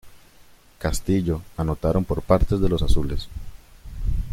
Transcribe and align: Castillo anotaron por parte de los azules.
Castillo 0.79 1.43
anotaron 1.57 2.03
por 2.05 2.23
parte 2.23 2.57
de 2.57 2.67
los 2.67 2.81
azules. 2.81 3.29